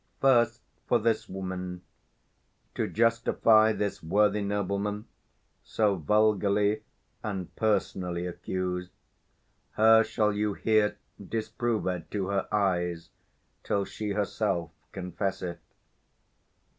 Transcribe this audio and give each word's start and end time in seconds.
First, 0.19 0.61
for 0.87 0.97
this 0.97 1.29
woman, 1.29 1.83
To 2.73 2.87
justify 2.87 3.71
this 3.71 4.01
worthy 4.01 4.41
nobleman, 4.41 5.05
So 5.63 5.95
vulgarly 5.95 6.81
and 7.21 7.55
personally 7.55 8.25
accused, 8.25 8.89
160 9.75 9.83
Her 9.83 10.03
shall 10.03 10.33
you 10.33 10.55
hear 10.55 10.97
disproved 11.23 12.09
to 12.13 12.29
her 12.29 12.47
eyes, 12.51 13.11
Till 13.63 13.85
she 13.85 14.13
herself 14.13 14.71
confess 14.91 15.43
it. 15.43 15.59